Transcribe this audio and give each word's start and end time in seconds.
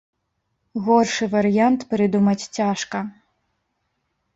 Горшы 0.87 1.23
варыянт 1.35 1.79
прыдумаць 1.95 2.41
цяжка. 2.57 3.07